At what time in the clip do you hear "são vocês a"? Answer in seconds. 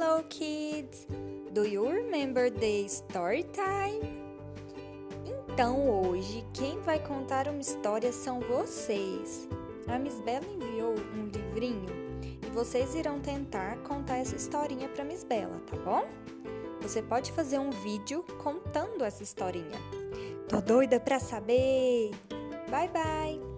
8.12-9.98